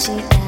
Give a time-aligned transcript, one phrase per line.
[0.00, 0.39] し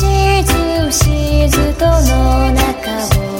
[0.00, 3.39] ずしずとの中を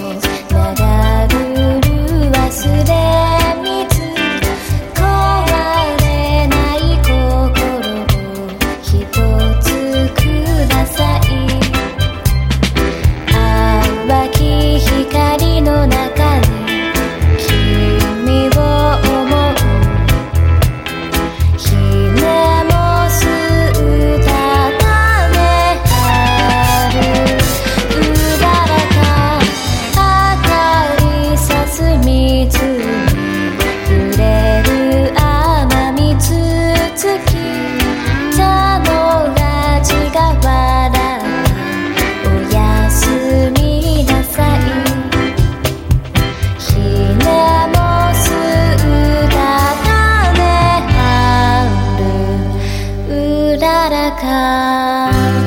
[53.80, 55.41] からか」